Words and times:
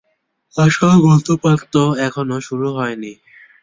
আসল 0.55 0.89
মদ্যপান 1.05 1.57
তো 1.73 1.83
এখনও 2.07 2.37
শুরুই 2.47 2.71
হয়নি। 2.77 3.11